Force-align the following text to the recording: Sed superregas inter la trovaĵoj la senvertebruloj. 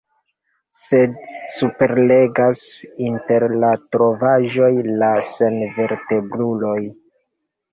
Sed 0.75 1.11
superregas 1.55 2.63
inter 3.09 3.45
la 3.65 3.71
trovaĵoj 3.97 4.73
la 5.03 5.11
senvertebruloj. 5.29 6.79